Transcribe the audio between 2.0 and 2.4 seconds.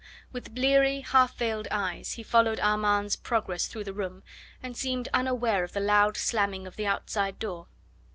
he